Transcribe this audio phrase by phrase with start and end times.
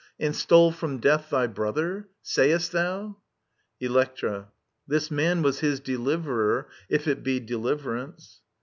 [0.19, 2.09] And stole from death thy brother?
[2.23, 3.17] Sayest thou
[3.79, 4.51] i Electra.
[4.87, 8.41] This man was his deh'verer, if it be Deliverance.